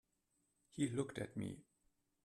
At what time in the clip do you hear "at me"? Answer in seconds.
1.19-1.61